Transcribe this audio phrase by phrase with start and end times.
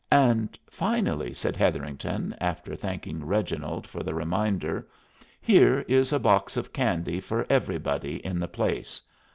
[0.11, 4.87] "And finally," said Hetherington, after thanking Reginald for the reminder,
[5.41, 8.99] "here is a box of candy for everybody in the place.